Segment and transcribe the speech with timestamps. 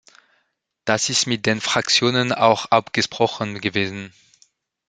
[0.83, 4.11] Das ist mit den Fraktionen auch abgesprochen gewesen.